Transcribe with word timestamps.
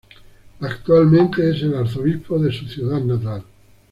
Actualmente 0.61 1.51
es 1.51 1.61
el 1.61 1.75
Arzobispo 1.75 2.39
de 2.39 2.51
su 2.51 2.65
ciudad 2.65 2.99
natal. 3.01 3.43